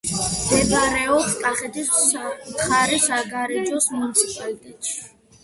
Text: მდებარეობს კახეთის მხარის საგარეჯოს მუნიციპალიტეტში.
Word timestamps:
მდებარეობს 0.35 1.35
კახეთის 1.43 1.91
მხარის 2.15 3.07
საგარეჯოს 3.11 3.91
მუნიციპალიტეტში. 3.99 4.99